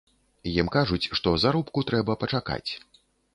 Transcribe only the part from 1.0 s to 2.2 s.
што заробку трэба